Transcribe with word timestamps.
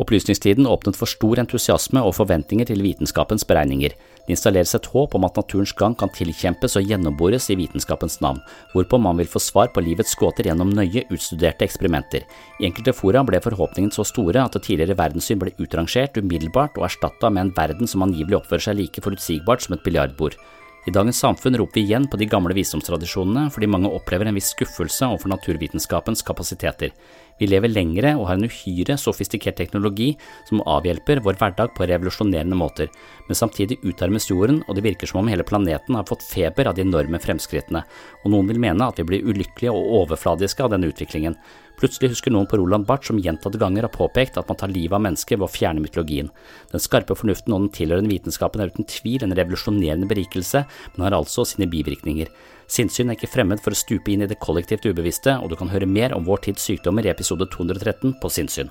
Opplysningstiden 0.00 0.64
åpnet 0.66 0.96
for 0.96 1.10
stor 1.10 1.36
entusiasme 1.42 2.00
og 2.00 2.14
forventninger 2.16 2.64
til 2.70 2.80
vitenskapens 2.80 3.44
beregninger. 3.44 3.92
Det 4.24 4.32
installeres 4.32 4.72
et 4.78 4.86
håp 4.88 5.12
om 5.18 5.26
at 5.28 5.36
naturens 5.36 5.74
gang 5.76 5.92
kan 6.00 6.08
tilkjempes 6.16 6.78
og 6.80 6.88
gjennombores 6.88 7.50
i 7.52 7.58
vitenskapens 7.60 8.16
navn, 8.24 8.40
hvorpå 8.72 8.96
man 9.04 9.20
vil 9.20 9.28
få 9.28 9.42
svar 9.44 9.68
på 9.74 9.84
livets 9.84 10.14
gåter 10.16 10.48
gjennom 10.48 10.72
nøye 10.72 11.04
utstuderte 11.12 11.68
eksperimenter. 11.68 12.24
I 12.58 12.70
enkelte 12.70 12.96
fora 12.96 13.20
ble 13.28 13.42
forhåpningene 13.44 13.92
så 13.92 14.06
store 14.08 14.40
at 14.40 14.56
det 14.56 14.64
tidligere 14.64 14.96
verdenssyn 14.96 15.42
ble 15.42 15.52
utrangert 15.60 16.16
umiddelbart 16.16 16.80
og 16.80 16.88
erstatta 16.88 17.28
med 17.28 17.44
en 17.44 17.54
verden 17.60 17.90
som 17.90 18.08
angivelig 18.08 18.40
oppfører 18.40 18.70
seg 18.70 18.80
like 18.80 19.04
forutsigbart 19.04 19.66
som 19.66 19.76
et 19.76 19.84
biljardbord. 19.84 20.40
I 20.82 20.90
dagens 20.90 21.18
samfunn 21.22 21.54
roper 21.54 21.78
vi 21.78 21.84
igjen 21.86 22.08
på 22.10 22.18
de 22.18 22.26
gamle 22.26 22.56
visdomstradisjonene 22.58 23.52
fordi 23.54 23.68
mange 23.70 23.90
opplever 23.94 24.26
en 24.26 24.34
viss 24.34 24.48
skuffelse 24.50 25.06
overfor 25.06 25.30
naturvitenskapens 25.30 26.24
kapasiteter. 26.26 26.90
Vi 27.38 27.46
lever 27.46 27.70
lengre 27.70 28.16
og 28.18 28.26
har 28.26 28.40
en 28.40 28.48
uhyre 28.50 28.96
sofistikert 28.98 29.60
teknologi 29.60 30.08
som 30.48 30.64
avhjelper 30.66 31.22
vår 31.22 31.38
hverdag 31.38 31.70
på 31.76 31.86
revolusjonerende 31.86 32.58
måter, 32.58 32.90
men 33.28 33.38
samtidig 33.38 33.78
utarmes 33.86 34.26
jorden, 34.30 34.64
og 34.66 34.74
det 34.74 34.84
virker 34.88 35.10
som 35.10 35.22
om 35.22 35.30
hele 35.30 35.46
planeten 35.46 35.94
har 35.98 36.08
fått 36.08 36.26
feber 36.26 36.66
av 36.66 36.74
de 36.74 36.82
enorme 36.82 37.22
fremskrittene, 37.22 37.84
og 38.24 38.34
noen 38.34 38.50
vil 38.50 38.62
mene 38.66 38.90
at 38.90 38.98
vi 38.98 39.06
blir 39.06 39.26
ulykkelige 39.26 39.70
og 39.70 40.00
overfladiske 40.02 40.66
av 40.66 40.74
denne 40.74 40.90
utviklingen. 40.90 41.38
Plutselig 41.82 42.12
husker 42.12 42.30
noen 42.30 42.46
på 42.46 42.60
Roland 42.60 42.86
Barth 42.86 43.08
som 43.08 43.18
gjentatte 43.18 43.58
ganger 43.58 43.82
har 43.82 43.90
påpekt 43.90 44.36
at 44.38 44.46
man 44.46 44.58
tar 44.60 44.70
livet 44.70 44.94
av 44.94 45.02
mennesker 45.02 45.40
ved 45.40 45.48
å 45.48 45.50
fjerne 45.50 45.82
mytologien. 45.82 46.28
Den 46.70 46.82
skarpe 46.84 47.16
fornuften 47.18 47.56
og 47.56 47.64
den 47.64 47.72
tilhørende 47.74 48.12
vitenskapen 48.12 48.62
er 48.62 48.70
uten 48.70 48.86
tvil 48.86 49.26
en 49.26 49.34
revolusjonerende 49.34 50.06
berikelse, 50.06 50.62
men 50.94 51.06
har 51.08 51.16
altså 51.18 51.42
sine 51.50 51.66
bivirkninger. 51.72 52.30
Sinnssyn 52.70 53.10
er 53.10 53.18
ikke 53.18 53.32
fremmed 53.34 53.64
for 53.64 53.74
å 53.74 53.82
stupe 53.82 54.14
inn 54.14 54.22
i 54.22 54.30
det 54.30 54.38
kollektivt 54.38 54.86
ubevisste, 54.86 55.34
og 55.42 55.50
du 55.50 55.58
kan 55.58 55.74
høre 55.74 55.90
mer 55.90 56.14
om 56.14 56.22
vår 56.30 56.46
tids 56.46 56.70
sykdommer 56.70 57.02
i 57.02 57.10
episode 57.10 57.50
213 57.50 58.14
på 58.22 58.30
Sinnssyn. 58.30 58.70